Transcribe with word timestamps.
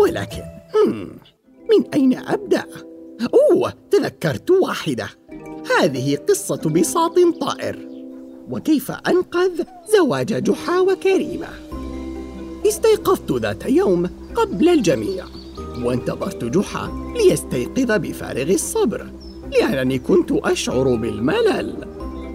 ولكن 0.00 0.42
من 1.70 1.94
أين 1.94 2.18
أبدأ؟ 2.18 2.64
أوه 3.34 3.72
تذكرت 3.90 4.50
واحدة. 4.50 5.08
هذه 5.78 6.16
قصة 6.16 6.70
بساط 6.70 7.18
طائر. 7.40 7.88
وكيف 8.50 8.90
أنقذ 8.90 9.64
زواج 9.96 10.42
جحا 10.42 10.80
وكريمة؟ 10.80 11.48
استيقظت 12.66 13.32
ذات 13.32 13.66
يوم 13.66 14.10
قبل 14.34 14.68
الجميع 14.68 15.24
وانتظرت 15.82 16.44
جحا 16.44 17.12
ليستيقظ 17.16 17.92
بفارغ 17.92 18.50
الصبر 18.50 19.06
لأنني 19.52 19.98
كنت 19.98 20.32
أشعر 20.32 20.94
بالملل 20.94 21.74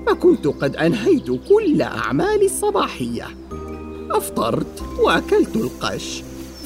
فكنت 0.07 0.47
قد 0.47 0.75
أنهيت 0.75 1.31
كل 1.49 1.81
أعمالي 1.81 2.45
الصباحية. 2.45 3.27
أفطرت 4.13 4.83
وأكلت 4.99 5.55
القش 5.55 6.23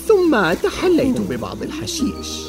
ثم 0.08 0.54
تحليت 0.64 1.22
ببعض 1.22 1.62
الحشيش. 1.62 2.48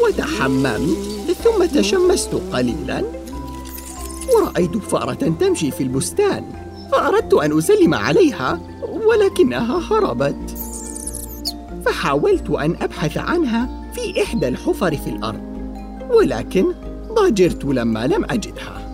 وتحممت 0.00 0.96
ثم 1.44 1.64
تشمست 1.64 2.34
قليلا. 2.52 3.04
ورأيت 4.34 4.76
فأرة 4.76 5.34
تمشي 5.40 5.70
في 5.70 5.82
البستان 5.82 6.44
فأردت 6.92 7.34
أن 7.34 7.58
أسلم 7.58 7.94
عليها 7.94 8.60
ولكنها 9.06 9.80
هربت. 9.90 10.58
فحاولت 11.86 12.50
أن 12.50 12.76
أبحث 12.80 13.18
عنها 13.18 13.90
في 13.94 14.22
إحدى 14.22 14.48
الحفر 14.48 14.96
في 14.96 15.10
الأرض 15.10 15.40
ولكن 16.10 16.66
ضجرت 17.12 17.64
لما 17.64 18.06
لم 18.06 18.24
أجدها. 18.24 18.86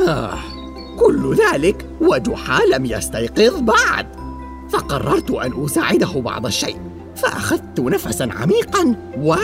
آه 0.00 0.38
كل 1.04 1.36
ذلك 1.36 1.86
وجحا 2.00 2.64
لم 2.64 2.84
يستيقظ 2.86 3.60
بعد. 3.60 4.06
فقررت 4.70 5.30
أن 5.30 5.64
أساعده 5.64 6.20
بعض 6.20 6.46
الشيء 6.46 6.76
فأخذت 7.16 7.80
نفسا 7.80 8.28
عميقا 8.32 8.96
و 9.18 9.34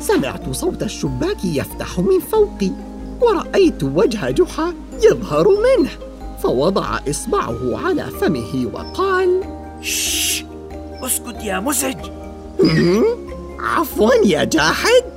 سمعت 0.00 0.50
صوت 0.50 0.82
الشباك 0.82 1.44
يفتح 1.44 1.98
من 1.98 2.20
فوقي 2.20 2.70
ورأيت 3.20 3.82
وجه 3.82 4.30
جحا 4.30 4.74
يظهر 5.02 5.48
منه 5.48 5.90
فوضع 6.42 6.98
إصبعه 7.10 7.86
على 7.86 8.04
فمه 8.20 8.70
وقال 8.72 9.40
شش 9.82 10.44
اسكت 11.02 11.44
يا 11.44 11.60
مزعج 11.60 12.10
عفوا 13.60 14.14
يا 14.24 14.44
جاحد. 14.44 15.13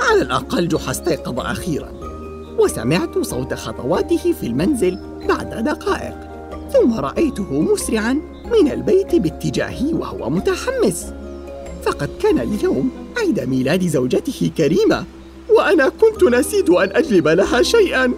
على 0.00 0.22
الأقل 0.22 0.68
جحا 0.68 0.90
استيقظ 0.90 1.40
أخيرا 1.40 1.92
وسمعت 2.58 3.18
صوت 3.18 3.54
خطواته 3.54 4.32
في 4.40 4.46
المنزل 4.46 4.98
بعد 5.28 5.64
دقائق 5.64 6.14
ثم 6.72 6.94
رأيته 6.94 7.60
مسرعا 7.60 8.12
من 8.52 8.72
البيت 8.72 9.14
باتجاهي 9.14 9.94
وهو 9.94 10.30
متحمس. 10.30 11.06
فقد 11.84 12.10
كان 12.22 12.38
اليوم 12.38 12.90
عيد 13.18 13.40
ميلاد 13.40 13.86
زوجته 13.86 14.50
كريمة 14.56 15.04
وأنا 15.48 15.88
كنت 15.88 16.24
نسيت 16.24 16.70
أن 16.70 16.90
أجلب 16.96 17.28
لها 17.28 17.62
شيئا 17.62 18.12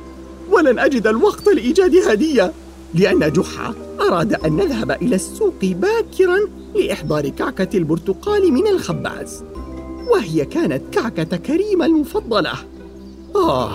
ولن 0.50 0.78
أجد 0.78 1.06
الوقت 1.06 1.46
لإيجاد 1.48 1.96
هدية 1.96 2.52
لأن 2.94 3.32
جحا 3.32 3.74
أراد 4.00 4.32
أن 4.32 4.56
نذهب 4.56 4.90
إلى 4.90 5.14
السوق 5.16 5.54
باكرا 5.62 6.38
لإحضار 6.74 7.28
كعكة 7.28 7.76
البرتقال 7.76 8.52
من 8.52 8.66
الخباز. 8.66 9.44
وهي 10.08 10.44
كانت 10.44 10.94
كعكة 10.94 11.36
كريمة 11.36 11.86
المفضلة. 11.86 12.52
آه 13.36 13.74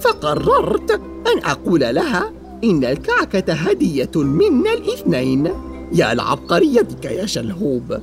فقررت 0.00 0.90
أن 1.26 1.44
أقول 1.44 1.80
لها 1.80 2.32
إن 2.64 2.84
الكعكة 2.84 3.52
هدية 3.52 4.10
منا 4.14 4.72
الاثنين. 4.72 5.52
يا 5.92 6.14
لعبقريتك 6.14 7.04
يا 7.04 7.26
شلهوب. 7.26 7.98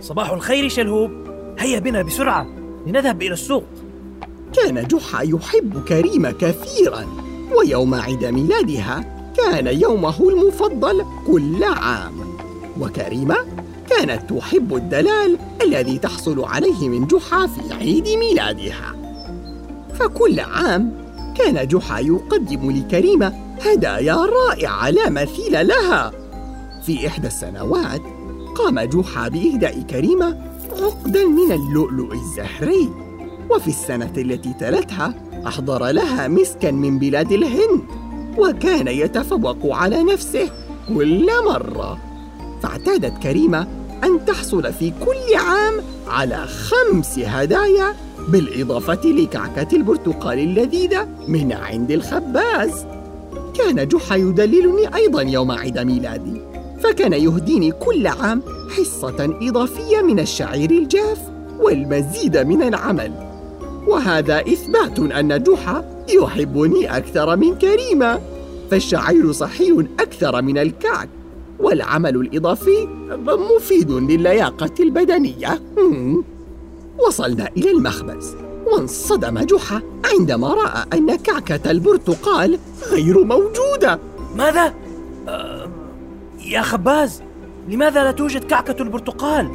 صباح 0.00 0.30
الخير 0.30 0.68
شلهوب. 0.68 1.10
هيا 1.58 1.78
بنا 1.78 2.02
بسرعة 2.02 2.46
لنذهب 2.86 3.22
إلى 3.22 3.32
السوق. 3.32 3.64
كان 4.52 4.86
جحا 4.86 5.22
يحب 5.22 5.84
كريمة 5.88 6.30
كثيرا 6.30 7.06
ويوم 7.58 7.94
عيد 7.94 8.24
ميلادها 8.24 9.04
كان 9.36 9.66
يومه 9.66 10.28
المفضل 10.28 11.04
كل 11.26 11.64
عام. 11.64 12.12
وكريمة 12.80 13.36
كانت 13.90 14.30
تحب 14.30 14.74
الدلال 14.74 15.38
الذي 15.62 15.98
تحصل 15.98 16.44
عليه 16.44 16.88
من 16.88 17.06
جحا 17.06 17.46
في 17.46 17.74
عيد 17.74 18.08
ميلادها. 18.08 18.94
فكل 19.94 20.40
عام 20.40 20.92
كان 21.38 21.68
جحا 21.68 22.00
يقدم 22.00 22.70
لكريمة 22.70 23.32
هدايا 23.66 24.16
رائعة 24.16 24.90
لا 24.90 25.10
مثيل 25.10 25.66
لها. 25.66 26.12
في 26.82 27.06
إحدى 27.06 27.26
السنوات 27.26 28.00
قام 28.54 28.80
جحا 28.80 29.28
بإهداء 29.28 29.82
كريمة 29.90 30.38
عقدا 30.82 31.24
من 31.24 31.52
اللؤلؤ 31.52 32.12
الزهري. 32.12 32.88
وفي 33.50 33.68
السنة 33.68 34.12
التي 34.16 34.52
تلتها 34.60 35.14
أحضر 35.46 35.86
لها 35.86 36.28
مسكا 36.28 36.70
من 36.70 36.98
بلاد 36.98 37.32
الهند 37.32 37.82
وكان 38.38 38.88
يتفوق 38.88 39.76
على 39.76 40.02
نفسه 40.02 40.50
كل 40.88 41.26
مرة. 41.46 41.98
فاعتادت 42.62 43.22
كريمة 43.22 43.79
أن 44.04 44.24
تحصل 44.24 44.72
في 44.72 44.92
كل 45.00 45.36
عام 45.36 45.74
على 46.08 46.46
خمس 46.46 47.18
هدايا 47.18 47.94
بالإضافة 48.28 49.00
لكعكة 49.04 49.76
البرتقال 49.76 50.38
اللذيذة 50.38 51.08
من 51.28 51.52
عند 51.52 51.90
الخباز. 51.90 52.86
كان 53.58 53.88
جحا 53.88 54.16
يدللني 54.16 54.94
أيضا 54.94 55.22
يوم 55.22 55.50
عيد 55.50 55.78
ميلادي 55.78 56.40
فكان 56.82 57.12
يهديني 57.12 57.72
كل 57.72 58.06
عام 58.06 58.42
حصة 58.76 59.38
إضافية 59.42 60.02
من 60.02 60.20
الشعير 60.20 60.70
الجاف 60.70 61.18
والمزيد 61.60 62.36
من 62.36 62.62
العمل. 62.62 63.12
وهذا 63.88 64.40
إثبات 64.40 64.98
أن 64.98 65.42
جحا 65.42 65.84
يحبني 66.08 66.96
أكثر 66.96 67.36
من 67.36 67.54
كريمة 67.54 68.20
فالشعير 68.70 69.32
صحي 69.32 69.86
أكثر 70.00 70.42
من 70.42 70.58
الكعك. 70.58 71.08
والعمل 71.60 72.16
الإضافي 72.16 72.88
مفيد 73.56 73.90
للياقة 73.90 74.70
البدنية 74.80 75.60
وصلنا 77.06 77.48
إلى 77.56 77.70
المخبز 77.70 78.36
وانصدم 78.66 79.38
جحا 79.38 79.82
عندما 80.12 80.54
رأى 80.54 80.84
أن 80.92 81.16
كعكة 81.16 81.70
البرتقال 81.70 82.58
غير 82.90 83.24
موجودة 83.24 83.98
ماذا؟ 84.36 84.74
أه 85.28 85.70
يا 86.46 86.62
خباز 86.62 87.22
لماذا 87.68 88.02
لا 88.04 88.12
توجد 88.12 88.44
كعكة 88.44 88.82
البرتقال؟ 88.82 89.50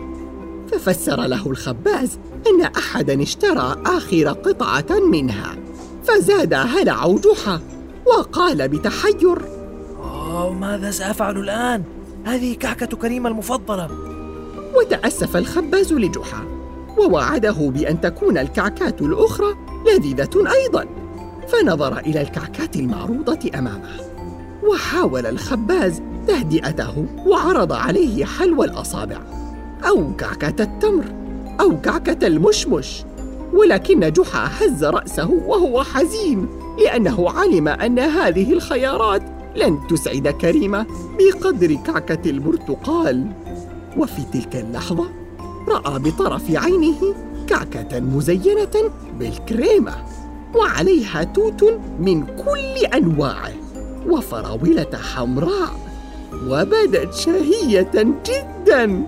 ففسر 0.72 1.22
له 1.22 1.48
الخباز 1.48 2.20
أن 2.48 2.62
أحدا 2.62 3.22
اشترى 3.22 3.76
آخر 3.86 4.28
قطعة 4.28 5.00
منها 5.12 5.56
فزاد 6.04 6.54
هلع 6.54 7.16
جحا 7.16 7.60
وقال 8.06 8.68
بتحير 8.68 9.38
أوه 10.04 10.54
ماذا 10.54 10.92
سأفعل 10.92 11.38
الآن؟ 11.38 11.84
هذه 12.26 12.56
كعكة 12.56 12.98
كريمة 12.98 13.30
المفضلة. 13.30 13.90
وتأسف 14.76 15.38
الخباز 15.38 15.94
لجحا 15.94 16.46
ووعده 16.98 17.56
بأن 17.70 18.02
تكون 18.02 18.38
الكعكات 18.38 19.02
الأخرى 19.02 19.56
لذيذة 19.88 20.30
أيضا. 20.36 20.86
فنظر 21.48 21.98
إلى 21.98 22.22
الكعكات 22.22 22.76
المعروضة 22.76 23.40
أمامه 23.56 24.00
وحاول 24.70 25.26
الخباز 25.26 26.02
تهدئته 26.28 27.06
وعرض 27.26 27.74
عليه 27.74 28.26
حلو 28.26 28.64
الأصابع 28.64 29.18
أو 29.88 30.16
كعكة 30.16 30.64
التمر 30.64 31.06
أو 31.62 31.82
كعكة 31.82 32.28
المشمش. 32.28 33.04
ولكن 33.54 34.12
جحا 34.12 34.50
هز 34.60 34.84
رأسه 34.84 35.32
وهو 35.32 35.84
حزين 35.84 36.48
لأنه 36.84 37.30
علم 37.30 37.68
أن 37.68 38.00
هذه 38.00 38.54
الخيارات 38.54 39.35
لن 39.56 39.88
تسعد 39.88 40.28
كريمة 40.28 40.86
بقدر 41.20 41.74
كعكة 41.74 42.30
البرتقال 42.30 43.32
وفي 43.98 44.22
تلك 44.34 44.56
اللحظة 44.56 45.10
رأى 45.68 46.00
بطرف 46.00 46.52
عينه 46.52 47.16
كعكة 47.48 48.00
مزينة 48.00 48.92
بالكريمة 49.20 49.94
وعليها 50.56 51.24
توت 51.24 51.80
من 52.00 52.26
كل 52.26 52.86
أنواعه 52.94 53.54
وفراولة 54.08 54.98
حمراء 55.16 55.80
وبدت 56.48 57.14
شهية 57.14 58.16
جدا 58.26 59.04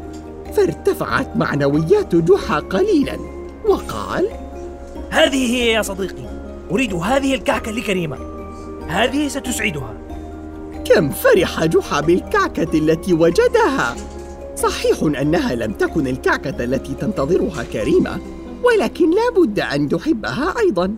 فارتفعت 0.54 1.38
معنويات 1.38 2.16
جحا 2.16 2.60
قليلا 2.60 3.18
وقال 3.66 4.28
هذه 5.10 5.56
هي 5.56 5.72
يا 5.72 5.82
صديقي 5.82 6.28
أريد 6.72 6.94
هذه 6.94 7.36
الكعكة 7.36 7.72
لكريمة. 7.72 8.18
هذه 8.88 9.28
ستسعدها. 9.28 9.97
كم 10.90 11.10
فرح 11.10 11.66
جحا 11.66 12.02
بالكعكة 12.02 12.78
التي 12.78 13.14
وجدها 13.14 13.96
صحيح 14.56 15.04
أنها 15.22 15.56
لم 15.56 15.72
تكن 15.72 16.08
الكعكة 16.08 16.64
التي 16.64 16.94
تنتظرها 16.94 17.64
كريمة 17.64 18.20
ولكن 18.64 19.10
لا 19.10 19.30
بد 19.38 19.60
أن 19.60 19.90
تحبها 19.90 20.54
أيضا 20.60 20.96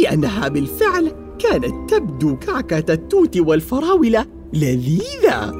لأنها 0.00 0.48
بالفعل 0.48 1.12
كانت 1.38 1.90
تبدو 1.90 2.36
كعكة 2.36 2.92
التوت 2.92 3.38
والفراولة 3.38 4.26
لذيذة. 4.52 5.52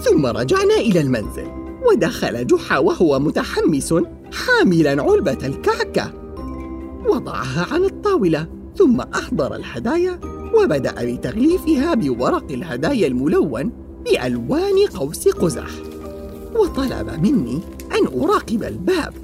ثم 0.00 0.26
رجعنا 0.26 0.74
إلى 0.74 1.00
المنزل 1.00 1.48
ودخل 1.90 2.46
جحا 2.46 2.78
وهو 2.78 3.18
متحمس 3.18 3.94
حاملا 4.32 5.02
علبة 5.02 5.38
الكعكة. 5.46 6.12
وضعها 7.08 7.66
على 7.72 7.86
الطاولة. 7.86 8.55
ثم 8.78 9.00
أحضر 9.00 9.54
الهدايا 9.54 10.18
وبدأ 10.54 10.94
بتغليفها 11.04 11.94
بورق 11.94 12.52
الهدايا 12.52 13.06
الملون 13.06 13.72
بألوان 14.04 14.86
قوس 14.94 15.28
قزح. 15.28 15.70
وطلب 16.56 17.10
مني 17.22 17.60
أن 17.92 18.22
أراقب 18.22 18.62
الباب 18.62 19.14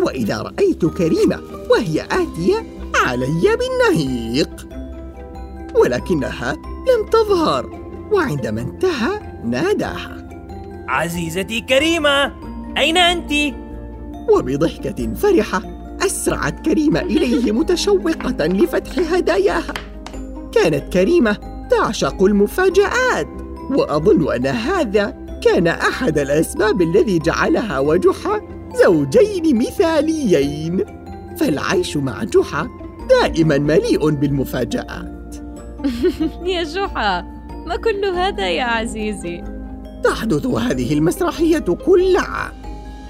وإذا 0.00 0.42
رأيت 0.42 0.86
كريمة 0.86 1.40
وهي 1.70 2.02
آتية 2.02 2.66
علي 2.94 3.56
بالنهيق. 3.56 4.68
ولكنها 5.74 6.52
لم 6.62 7.06
تظهر 7.10 7.80
وعندما 8.12 8.60
انتهى 8.60 9.20
ناداها. 9.44 10.28
عزيزتي 10.88 11.60
كريمة 11.60 12.32
أين 12.78 12.96
أنت؟ 12.96 13.54
وبضحكة 14.32 15.14
فرحة 15.14 15.79
أسرعت 16.02 16.64
كريمة 16.64 17.00
إليه 17.00 17.52
متشوقة 17.52 18.46
لفتح 18.46 19.12
هداياها. 19.12 19.74
كانت 20.52 20.92
كريمة 20.92 21.36
تعشق 21.70 22.22
المفاجآت 22.22 23.28
وأظن 23.70 24.34
أن 24.34 24.46
هذا 24.46 25.16
كان 25.42 25.66
أحد 25.66 26.18
الأسباب 26.18 26.82
الذي 26.82 27.18
جعلها 27.18 27.78
وجحا 27.78 28.40
زوجين 28.84 29.58
مثاليين. 29.58 30.84
فالعيش 31.38 31.96
مع 31.96 32.24
جحا 32.24 32.68
دائما 33.10 33.58
مليء 33.58 34.10
بالمفاجآت. 34.10 35.36
يا 36.46 36.62
جحا 36.62 37.22
ما 37.66 37.76
كل 37.76 38.04
هذا 38.04 38.48
يا 38.48 38.64
عزيزي؟ 38.64 39.44
تحدث 40.04 40.46
هذه 40.46 40.92
المسرحية 40.92 41.58
كل 41.58 42.16
عام 42.16 42.52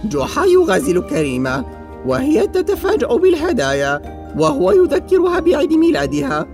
جحا 0.04 0.44
يغازل 0.44 1.00
كريمة 1.00 1.79
وهي 2.06 2.46
تتفاجأ 2.46 3.06
بالهدايا 3.06 4.02
وهو 4.38 4.72
يذكرها 4.72 5.40
بعيد 5.40 5.72
ميلادها. 5.72 6.46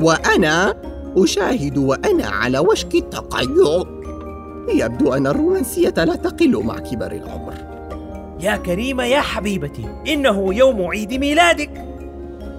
وأنا 0.00 0.74
أشاهد 1.16 1.78
وأنا 1.78 2.26
على 2.26 2.58
وشك 2.58 2.94
التقيؤ. 2.94 3.86
يبدو 4.74 5.12
أن 5.12 5.26
الرومانسية 5.26 5.94
لا 5.96 6.14
تقل 6.14 6.64
مع 6.64 6.78
كبر 6.78 7.12
العمر. 7.12 7.54
يا 8.40 8.56
كريمة 8.56 9.04
يا 9.04 9.20
حبيبتي 9.20 9.84
إنه 10.08 10.54
يوم 10.54 10.82
عيد 10.82 11.12
ميلادك. 11.14 11.84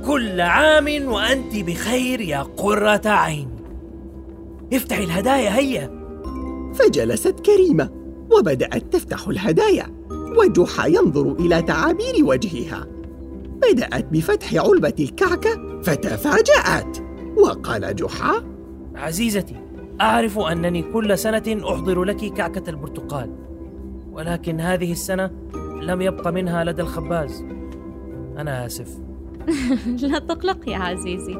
كل 0.07 0.41
عام 0.41 1.05
وأنت 1.05 1.55
بخير 1.55 2.21
يا 2.21 2.41
قرة 2.41 3.01
عين. 3.05 3.49
افتحي 4.73 5.03
الهدايا 5.03 5.57
هيا. 5.57 6.05
فجلست 6.73 7.39
كريمة 7.39 7.89
وبدأت 8.31 8.93
تفتح 8.93 9.27
الهدايا. 9.27 9.94
وجحا 10.37 10.87
ينظر 10.87 11.31
إلى 11.31 11.61
تعابير 11.61 12.15
وجهها. 12.23 12.87
بدأت 13.61 14.05
بفتح 14.11 14.55
علبة 14.55 14.93
الكعكة 14.99 15.81
فتفاجأت. 15.81 16.97
وقال 17.37 17.95
جحا 17.95 18.43
عزيزتي 18.95 19.55
أعرف 20.01 20.39
أنني 20.39 20.81
كل 20.81 21.17
سنة 21.17 21.61
أحضر 21.69 22.03
لك 22.03 22.33
كعكة 22.33 22.69
البرتقال 22.69 23.29
ولكن 24.11 24.59
هذه 24.59 24.91
السنة 24.91 25.31
لم 25.81 26.01
يبق 26.01 26.27
منها 26.27 26.63
لدى 26.63 26.81
الخباز. 26.81 27.41
أنا 28.37 28.65
آسف. 28.65 28.87
لا 30.01 30.19
تقلق 30.19 30.69
يا 30.69 30.77
عزيزي. 30.77 31.33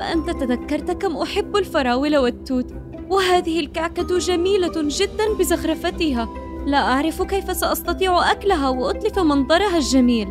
فأنت 0.00 0.30
تذكرت 0.30 0.90
كم 0.90 1.16
أحب 1.16 1.56
الفراولة 1.56 2.20
والتوت 2.20 2.74
وهذه 3.10 3.60
الكعكة 3.60 4.18
جميلة 4.18 4.72
جدا 4.76 5.34
بزخرفتها. 5.38 6.41
لا 6.66 6.78
أعرف 6.78 7.22
كيف 7.22 7.56
سأستطيع 7.56 8.30
أكلها 8.30 8.68
وأتلف 8.68 9.18
منظرها 9.18 9.76
الجميل. 9.78 10.28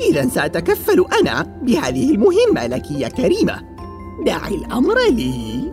إذا 0.00 0.28
سأتكفل 0.28 1.04
أنا 1.20 1.42
بهذه 1.62 2.10
المهمة 2.10 2.66
لك 2.66 2.90
يا 2.90 3.08
كريمة. 3.08 3.60
دعي 4.26 4.54
الأمر 4.54 4.94
لي. 5.10 5.72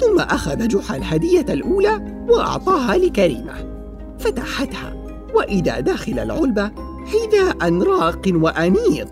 ثم 0.00 0.20
أخذ 0.20 0.68
جحا 0.68 0.96
الهدية 0.96 1.46
الأولى 1.48 2.24
وأعطاها 2.28 2.96
لكريمة. 2.96 3.54
فتحتها 4.18 4.94
وإذا 5.34 5.80
داخل 5.80 6.18
العلبة 6.18 6.70
حذاء 7.06 7.82
راق 7.82 8.22
وأنيق. 8.26 9.08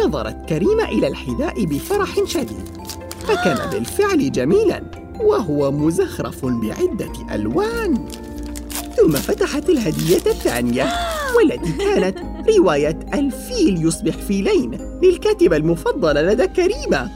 نظرت 0.00 0.48
كريمة 0.48 0.84
إلى 0.84 1.08
الحذاء 1.08 1.64
بفرح 1.64 2.24
شديد 2.24 2.68
فكان 3.26 3.70
بالفعل 3.70 4.32
جميلا. 4.32 5.05
وهو 5.26 5.72
مزخرف 5.72 6.46
بعدة 6.46 7.12
ألوان. 7.34 7.94
ثم 8.96 9.12
فتحت 9.12 9.70
الهدية 9.70 10.16
الثانية 10.16 10.86
والتي 11.36 11.72
كانت 11.72 12.18
رواية 12.58 12.98
الفيل 13.14 13.86
يصبح 13.86 14.16
فيلين 14.16 14.78
للكاتبة 15.02 15.56
المفضلة 15.56 16.22
لدى 16.22 16.46
كريمة. 16.46 17.10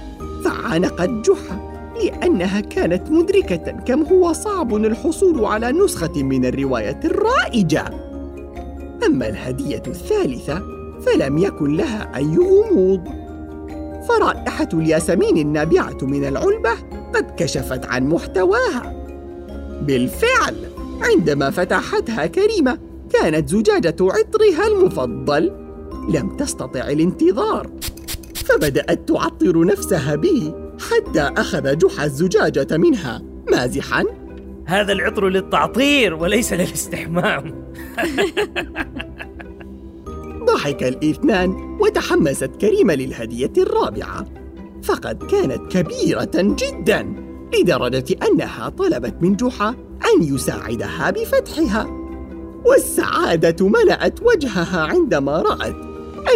فعانقت 0.45 1.11
جحا 1.11 1.71
لأنها 2.05 2.61
كانت 2.61 3.11
مدركة 3.11 3.57
كم 3.57 4.03
هو 4.03 4.33
صعب 4.33 4.75
الحصول 4.75 5.45
على 5.45 5.73
نسخة 5.73 6.23
من 6.23 6.45
الرواية 6.45 7.01
الرائجة. 7.05 7.85
أما 9.07 9.29
الهدية 9.29 9.83
الثالثة 9.87 10.63
فلم 11.07 11.39
يكن 11.39 11.77
لها 11.77 12.17
أي 12.17 12.37
غموض. 12.37 13.05
فرائحة 14.09 14.69
الياسمين 14.75 15.39
النابعة 15.39 15.99
من 16.03 16.25
العلبة 16.25 16.73
قد 17.15 17.31
كشفت 17.37 17.87
عن 17.87 18.09
محتواها. 18.09 19.07
بالفعل 19.83 20.57
عندما 21.01 21.51
فتحتها 21.51 22.27
كريمة 22.27 22.79
كانت 23.13 23.49
زجاجة 23.49 23.97
عطرها 24.01 24.67
المفضل. 24.67 25.53
لم 26.09 26.37
تستطع 26.37 26.89
الانتظار 26.89 27.71
فبدأت 28.35 29.09
تعطر 29.09 29.65
نفسها 29.65 30.15
به 30.15 30.55
حتى 30.91 31.21
أخذ 31.21 31.79
جحا 31.79 32.05
الزجاجة 32.05 32.77
منها. 32.77 33.23
مازحا. 33.51 34.05
هذا 34.67 34.93
العطر 34.93 35.29
للتعطير 35.29 36.15
وليس 36.15 36.53
للاستحمام. 36.53 37.55
ضحك 40.53 40.83
الإثنان 40.83 41.79
وتحمست 41.81 42.51
كريمة 42.61 42.95
للهدية 42.95 43.53
الرابعة. 43.59 44.27
فقد 44.83 45.23
كانت 45.25 45.77
كبيرة 45.77 46.31
جدا 46.35 47.15
لدرجة 47.55 48.17
أنها 48.29 48.69
طلبت 48.69 49.15
من 49.21 49.37
جحا 49.37 49.69
أن 50.15 50.23
يساعدها 50.23 51.11
بفتحها. 51.11 51.87
والسعادة 52.65 53.69
ملأت 53.69 54.23
وجهها 54.23 54.81
عندما 54.81 55.43
رأت 55.43 55.77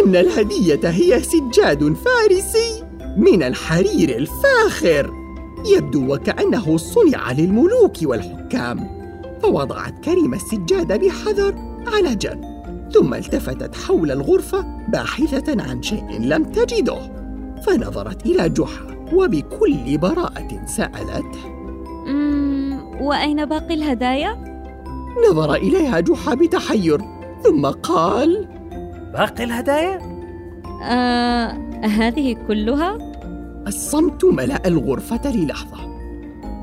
أن 0.03 0.15
الهدية 0.15 0.89
هي 0.89 1.21
سجاد 1.23 1.93
فارسي 1.93 2.83
من 3.17 3.43
الحرير 3.43 4.17
الفاخر. 4.17 5.13
يبدو 5.65 6.13
وكأنه 6.13 6.77
صنع 6.77 7.31
للملوك 7.31 7.97
والحكام. 8.03 8.95
فوضعت 9.41 10.05
كريمة 10.05 10.37
السجاد 10.37 11.05
بحذر 11.05 11.55
على 11.87 12.15
جنب 12.15 12.55
ثم 12.93 13.13
التفتت 13.13 13.75
حول 13.75 14.11
الغرفة 14.11 14.65
باحثة 14.89 15.61
عن 15.63 15.83
شيء 15.83 16.19
لم 16.19 16.43
تجده. 16.43 17.14
فنظرت 17.61 18.25
إلى 18.25 18.49
جحا 18.49 19.07
وبكل 19.13 19.97
براءة 19.97 20.65
سألته 20.65 21.55
وأين 23.01 23.45
باقي 23.45 23.73
الهدايا؟ 23.73 24.55
نظر 25.31 25.55
إليها 25.55 25.99
جحا 25.99 26.35
بتحير 26.35 27.01
ثم 27.43 27.65
قال 27.65 28.47
باقي 29.13 29.43
الهدايا؟ 29.43 29.99
آه، 30.83 31.51
هذه 31.83 32.37
كلها؟ 32.47 32.97
الصمت 33.67 34.25
ملأ 34.25 34.67
الغرفة 34.67 35.31
للحظة 35.31 35.77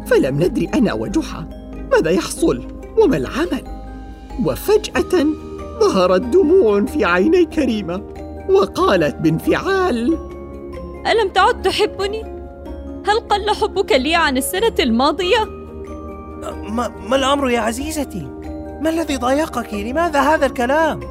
فلم 0.06 0.42
ندري 0.42 0.66
أنا 0.74 0.92
وجحا 0.92 1.48
ماذا 1.92 2.10
يحصل 2.10 2.62
وما 2.98 3.16
العمل 3.16 3.64
وفجأة 4.44 5.26
ظهرت 5.80 6.22
دموع 6.22 6.84
في 6.84 7.04
عيني 7.04 7.44
كريمة 7.44 8.02
وقالت 8.50 9.16
بانفعال 9.16 10.31
ألم 11.06 11.28
تعد 11.28 11.62
تحبني؟ 11.62 12.22
هل 13.06 13.20
قل 13.20 13.50
حبك 13.50 13.92
لي 13.92 14.14
عن 14.14 14.36
السنة 14.36 14.74
الماضية؟ 14.80 15.44
ما, 16.68 16.88
ما 16.88 17.16
الأمر 17.16 17.50
يا 17.50 17.60
عزيزتي؟ 17.60 18.28
ما 18.80 18.90
الذي 18.90 19.16
ضايقك؟ 19.16 19.74
لماذا 19.74 20.20
هذا 20.20 20.46
الكلام؟ 20.46 21.02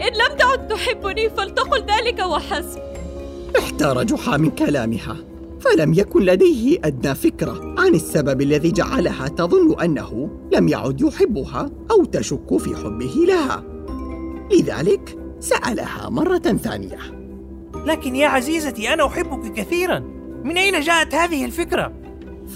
إن 0.00 0.12
لم 0.12 0.36
تعد 0.38 0.68
تحبني 0.68 1.30
فلتقل 1.30 1.84
ذلك 1.86 2.18
وحسب 2.18 2.80
احتار 3.58 4.02
جحا 4.02 4.36
من 4.36 4.50
كلامها 4.50 5.16
فلم 5.60 5.94
يكن 5.94 6.22
لديه 6.22 6.78
أدنى 6.84 7.14
فكرة 7.14 7.74
عن 7.78 7.94
السبب 7.94 8.40
الذي 8.40 8.70
جعلها 8.70 9.28
تظن 9.28 9.80
أنه 9.80 10.30
لم 10.52 10.68
يعد 10.68 11.00
يحبها 11.00 11.70
أو 11.90 12.04
تشك 12.04 12.56
في 12.56 12.76
حبه 12.76 13.14
لها 13.28 13.64
لذلك 14.52 15.18
سألها 15.40 16.08
مرة 16.08 16.38
ثانية 16.38 17.19
لكن 17.86 18.16
يا 18.16 18.28
عزيزتي 18.28 18.92
أنا 18.94 19.06
أحبك 19.06 19.52
كثيرا. 19.52 19.98
من 20.44 20.58
أين 20.58 20.80
جاءت 20.80 21.14
هذه 21.14 21.44
الفكرة؟ 21.44 21.92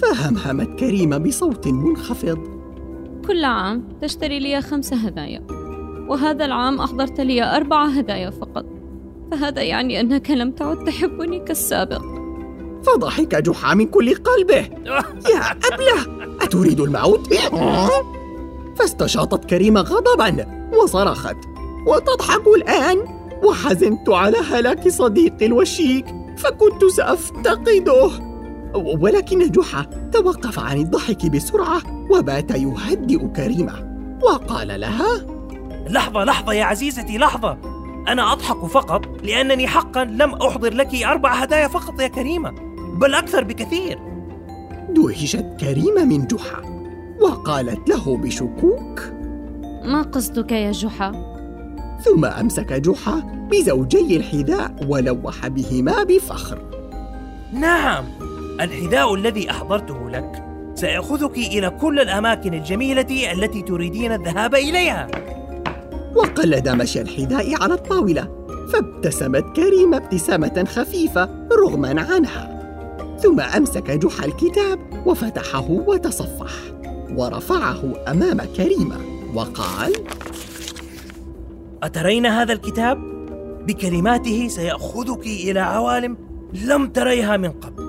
فهمهمت 0.01 0.79
كريمه 0.79 1.17
بصوت 1.17 1.67
منخفض. 1.67 2.39
كل 3.27 3.45
عام 3.45 3.87
تشتري 4.01 4.39
لي 4.39 4.61
خمس 4.61 4.93
هدايا 4.93 5.47
وهذا 6.07 6.45
العام 6.45 6.79
أحضرت 6.79 7.21
لي 7.21 7.43
أربع 7.43 7.85
هدايا 7.85 8.29
فقط. 8.29 8.65
فهذا 9.31 9.61
يعني 9.61 9.99
أنك 9.99 10.31
لم 10.31 10.51
تعد 10.51 10.83
تحبني 10.83 11.39
كالسابق. 11.39 12.01
فضحك 12.83 13.35
جحا 13.35 13.73
من 13.73 13.87
كل 13.87 14.15
قلبه. 14.15 14.69
يا 15.33 15.41
أبلة 15.73 16.25
أتريد 16.41 16.79
الموت؟ 16.79 17.33
فاستشاطت 18.79 19.45
كريمة 19.45 19.81
غضبا 19.81 20.45
وصرخت. 20.73 21.37
وتضحك 21.87 22.47
الآن؟ 22.47 23.14
وحزنت 23.45 24.09
على 24.09 24.37
هلاك 24.37 24.87
صديقي 24.87 25.45
الوشيك 25.45 26.05
فكنت 26.37 26.85
سأفتقده. 26.85 28.11
ولكن 28.75 29.51
جحا 29.51 29.81
توقف 30.11 30.59
عن 30.59 30.77
الضحك 30.77 31.25
بسرعة 31.25 31.81
وبات 32.11 32.51
يهدئ 32.51 33.27
كريمة. 33.27 33.97
وقال 34.23 34.79
لها 34.79 35.25
لحظة 35.89 36.23
لحظة 36.23 36.53
يا 36.53 36.63
عزيزتي 36.63 37.17
لحظة. 37.17 37.57
أنا 38.07 38.33
أضحك 38.33 38.65
فقط 38.65 39.05
لأنني 39.23 39.67
حقا 39.67 40.03
لم 40.03 40.33
أحضر 40.33 40.73
لك 40.73 41.03
أربع 41.03 41.33
هدايا 41.33 41.67
فقط 41.67 42.01
يا 42.01 42.07
كريمة 42.07 42.51
بل 42.99 43.13
أكثر 43.13 43.43
بكثير. 43.43 43.99
دهشت 44.89 45.45
كريمة 45.59 46.03
من 46.03 46.27
جحا 46.27 46.61
وقالت 47.21 47.89
له 47.89 48.17
بشكوك 48.17 49.01
ما 49.83 50.01
قصدك 50.01 50.51
يا 50.51 50.71
جحا؟ 50.71 51.34
ثم 52.03 52.25
أمسك 52.25 52.73
جحا 52.73 53.47
بزوجي 53.51 54.17
الحذاء 54.17 54.75
ولوح 54.87 55.47
بهما 55.47 56.03
بفخر. 56.03 56.57
نعم 57.53 58.05
الحذاء 58.61 59.15
الذي 59.15 59.51
أحضرته 59.51 60.09
لك. 60.09 60.43
سيأخذك 60.75 61.37
إلى 61.37 61.69
كل 61.69 61.99
الأماكن 61.99 62.53
الجميلة 62.53 63.31
التي 63.31 63.61
تريدين 63.61 64.11
الذهاب 64.11 64.55
إليها. 64.55 65.07
وقلد 66.15 66.69
مشي 66.69 67.01
الحذاء 67.01 67.63
على 67.63 67.73
الطاولة 67.73 68.45
فابتسمت 68.73 69.55
كريمة 69.55 69.97
ابتسامة 69.97 70.65
خفيفة 70.67 71.29
رغما 71.63 72.01
عنها. 72.01 72.55
ثم 73.19 73.39
أمسك 73.39 73.91
جحا 73.91 74.25
الكتاب 74.25 74.79
وفتحه 75.05 75.71
وتصفح 75.71 76.51
ورفعه 77.15 77.93
أمام 78.07 78.41
كريمة 78.57 78.97
وقال 79.33 79.93
أترين 81.83 82.25
هذا 82.25 82.53
الكتاب؟ 82.53 83.15
بكلماته 83.67 84.47
سيأخذك 84.47 85.25
إلى 85.25 85.59
عوالم 85.59 86.17
لم 86.65 86.87
تريها 86.87 87.37
من 87.37 87.51
قبل 87.51 87.85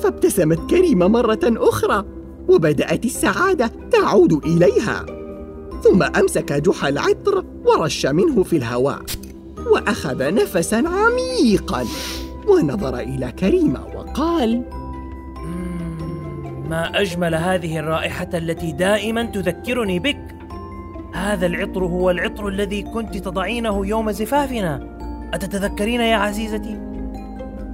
فابتسمت 0.00 0.70
كريمة 0.70 1.08
مرة 1.08 1.40
أخرى 1.44 2.04
وبدأت 2.48 3.04
السعادة 3.04 3.70
تعود 3.90 4.32
إليها 4.32 5.06
ثم 5.82 6.02
أمسك 6.02 6.52
جحا 6.52 6.88
العطر 6.88 7.44
ورش 7.64 8.06
منه 8.06 8.42
في 8.42 8.56
الهواء 8.56 9.02
وأخذ 9.66 10.34
نفسا 10.34 10.76
عميقا 10.76 11.84
ونظر 12.48 12.98
إلى 12.98 13.32
كريمة 13.32 13.86
وقال 13.96 14.62
ما 16.70 17.00
أجمل 17.00 17.34
هذه 17.34 17.78
الرائحة 17.78 18.28
التي 18.34 18.72
دائما 18.72 19.22
تذكرني 19.22 19.98
بك 19.98 20.35
هذا 21.16 21.46
العطر 21.46 21.84
هو 21.84 22.10
العطر 22.10 22.48
الذي 22.48 22.82
كنت 22.82 23.16
تضعينه 23.16 23.86
يوم 23.86 24.10
زفافنا 24.10 24.98
أتتذكرين 25.34 26.00
يا 26.00 26.16
عزيزتي؟ 26.16 26.80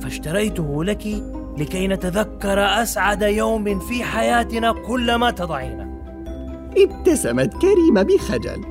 فاشتريته 0.01 0.85
لك 0.85 1.07
لكي 1.59 1.89
نتذكر 1.89 2.59
أسعد 2.83 3.23
يوم 3.23 3.79
في 3.79 4.05
حياتنا 4.05 4.73
كلما 4.73 5.31
تضعينه 5.31 5.93
ابتسمت 6.77 7.55
كريمة 7.55 8.03
بخجل 8.03 8.65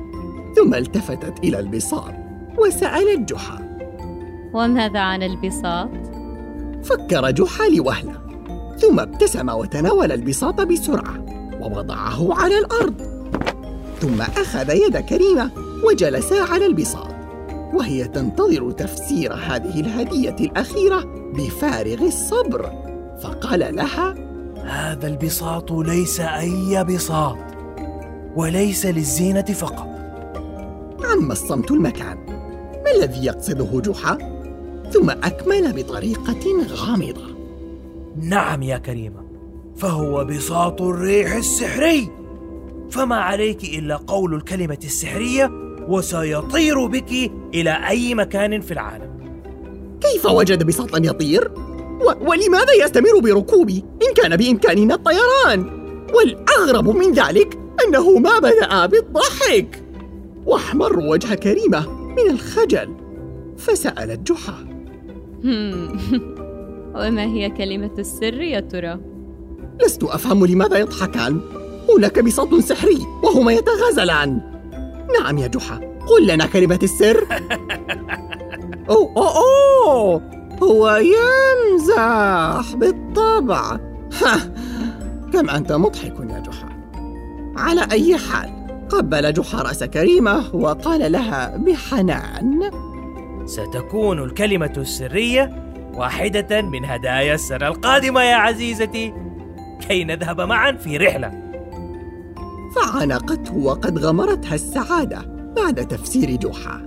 ثم 0.56 0.74
التفتت 0.74 1.38
إلى 1.38 1.58
البساط 1.58 2.14
وسألت 2.58 3.32
جحا 3.32 3.78
وماذا 4.54 5.00
عن 5.00 5.22
البساط؟ 5.22 5.90
فكر 6.84 7.30
جحا 7.30 7.68
لوهلة 7.68 8.14
ثم 8.76 9.00
ابتسم 9.00 9.48
وتناول 9.48 10.12
البساط 10.12 10.60
بسرعة 10.60 11.24
ووضعه 11.60 12.42
على 12.42 12.58
الأرض 12.58 13.11
ثم 14.02 14.20
أخذ 14.20 14.70
يد 14.70 14.96
كريمة 14.96 15.50
وجلسا 15.84 16.34
على 16.34 16.66
البساط 16.66 17.14
وهي 17.74 18.04
تنتظر 18.04 18.70
تفسير 18.70 19.34
هذه 19.34 19.80
الهدية 19.80 20.36
الأخيرة 20.40 21.04
بفارغ 21.34 22.02
الصبر. 22.02 22.72
فقال 23.22 23.76
لها 23.76 24.14
هذا 24.64 25.06
البساط 25.08 25.72
ليس 25.72 26.20
أي 26.20 26.84
بساط 26.84 27.38
وليس 28.36 28.86
للزينة 28.86 29.42
فقط. 29.42 29.88
عم 31.04 31.32
الصمت 31.32 31.70
المكان 31.70 32.16
ما 32.84 32.90
الذي 32.96 33.26
يقصده 33.26 33.80
جحا؟ 33.80 34.18
ثم 34.92 35.10
أكمل 35.10 35.72
بطريقة 35.72 36.66
غامضة. 36.74 37.36
نعم 38.16 38.62
يا 38.62 38.78
كريمة 38.78 39.22
فهو 39.76 40.24
بساط 40.24 40.82
الريح 40.82 41.34
السحري. 41.34 42.21
فما 42.92 43.16
عليك 43.16 43.64
إلا 43.64 43.96
قول 43.96 44.34
الكلمة 44.34 44.78
السحرية 44.84 45.50
وسيطير 45.88 46.86
بك 46.86 47.12
إلى 47.54 47.88
أي 47.88 48.14
مكان 48.14 48.60
في 48.60 48.72
العالم 48.72 49.12
كيف 50.00 50.26
وجد 50.26 50.62
بساطا 50.66 50.98
يطير؟ 50.98 51.50
و- 52.00 52.30
ولماذا 52.30 52.72
يستمر 52.84 53.20
بركوبي 53.22 53.84
إن 54.08 54.14
كان 54.14 54.36
بإمكاننا 54.36 54.94
الطيران؟ 54.94 55.82
والأغرب 56.14 56.88
من 56.96 57.12
ذلك 57.12 57.58
أنه 57.86 58.18
ما 58.18 58.38
بدأ 58.38 58.86
بالضحك 58.86 59.82
واحمر 60.46 60.98
وجه 60.98 61.34
كريمة 61.34 61.90
من 61.90 62.30
الخجل 62.30 62.94
فسألت 63.58 64.32
جحا 64.32 64.54
وما 66.96 67.24
هي 67.24 67.50
كلمة 67.50 67.90
السر 67.98 68.40
يا 68.42 68.60
ترى؟ 68.60 68.98
لست 69.82 70.02
أفهم 70.04 70.46
لماذا 70.46 70.78
يضحكان 70.78 71.40
هناك 71.96 72.18
بساط 72.18 72.54
سحري 72.54 73.06
وهما 73.22 73.52
يتغازلان. 73.52 74.40
نعم 75.20 75.38
يا 75.38 75.46
جحا 75.46 75.80
قل 76.08 76.26
لنا 76.26 76.46
كلمة 76.46 76.78
السر. 76.82 77.26
أوه, 78.90 79.12
أوه, 79.16 79.36
أوه! 79.86 80.22
هو 80.62 80.96
يمزح 80.96 82.74
بالطبع. 82.74 83.78
كم 85.32 85.50
أنت 85.50 85.72
مضحك 85.72 86.14
يا 86.20 86.38
جحا. 86.38 86.68
على 87.56 87.86
أي 87.92 88.16
حال 88.16 88.50
قبل 88.88 89.32
جحا 89.32 89.62
رأس 89.62 89.84
كريمة 89.84 90.56
وقال 90.56 91.12
لها 91.12 91.56
بحنان. 91.56 92.70
ستكون 93.46 94.22
الكلمة 94.22 94.72
السرية 94.76 95.72
واحدة 95.94 96.62
من 96.62 96.84
هدايا 96.84 97.34
السنة 97.34 97.68
القادمة 97.68 98.22
يا 98.22 98.36
عزيزتي. 98.36 99.14
كي 99.88 100.04
نذهب 100.04 100.40
معا 100.40 100.72
في 100.72 100.96
رحلة. 100.96 101.51
فعانقته 102.74 103.56
وقد 103.56 103.98
غمرتها 103.98 104.54
السعادة 104.54 105.18
بعد 105.56 105.88
تفسير 105.88 106.36
جحا 106.36 106.84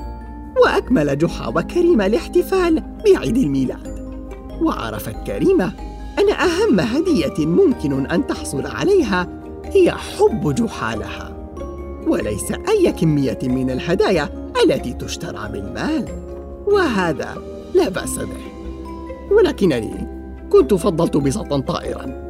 وأكمل 0.63 1.17
جحا 1.17 1.47
وكريمة 1.47 2.05
الاحتفال 2.05 2.83
بعيد 3.05 3.37
الميلاد. 3.37 3.95
وعرفت 4.61 5.15
كريمة 5.27 5.71
أن 6.19 6.29
أهم 6.29 6.79
هدية 6.79 7.45
ممكن 7.45 8.05
أن 8.05 8.27
تحصل 8.27 8.65
عليها 8.65 9.27
هي 9.63 9.91
حب 9.91 10.55
جحا 10.55 10.95
لها 10.95 11.49
وليس 12.07 12.51
أي 12.69 12.91
كمية 12.91 13.39
من 13.43 13.69
الهدايا 13.69 14.51
التي 14.65 14.93
تشترى 14.93 15.49
بالمال. 15.51 16.05
وهذا 16.67 17.37
لا 17.73 17.89
بأس 17.89 18.17
به. 18.19 18.45
ولكنني 19.31 20.07
كنت 20.49 20.73
فضلت 20.73 21.17
بساطا 21.17 21.59
طائرا. 21.59 22.24